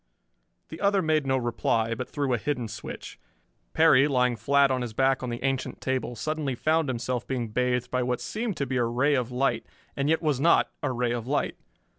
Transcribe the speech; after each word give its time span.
The 0.69 0.81
other 0.81 1.03
made 1.03 1.27
no 1.27 1.37
reply, 1.37 1.93
but 1.93 2.09
threw 2.09 2.33
a 2.33 2.39
hidden 2.39 2.67
switch. 2.67 3.19
Perry, 3.73 4.07
lying 4.07 4.35
flat 4.35 4.71
on 4.71 4.81
his 4.81 4.93
back 4.93 5.21
on 5.21 5.29
the 5.29 5.43
ancient 5.43 5.79
table, 5.79 6.15
suddenly 6.15 6.55
found 6.55 6.89
himself 6.89 7.27
being 7.27 7.49
bathed 7.49 7.91
by 7.91 8.01
what 8.01 8.19
seemed 8.19 8.57
to 8.57 8.65
be 8.65 8.77
a 8.77 8.83
ray 8.83 9.13
of 9.13 9.29
light, 9.31 9.67
and 9.95 10.09
yet 10.09 10.23
was 10.23 10.39
not 10.39 10.71
a 10.81 10.91
ray 10.91 11.11
of 11.11 11.27
light. 11.27 11.55